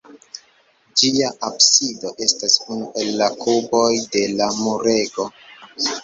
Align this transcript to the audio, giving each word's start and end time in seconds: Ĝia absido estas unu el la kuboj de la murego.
Ĝia 1.01 1.27
absido 1.49 2.13
estas 2.25 2.55
unu 2.75 2.87
el 3.01 3.11
la 3.19 3.27
kuboj 3.43 3.91
de 4.15 4.23
la 4.39 4.47
murego. 4.63 5.27